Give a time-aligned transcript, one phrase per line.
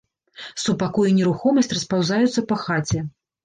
[0.63, 3.09] Супакой і нерухомасць распаўзаюцца па хаце.